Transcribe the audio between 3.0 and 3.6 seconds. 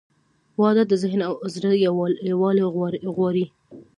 غواړي.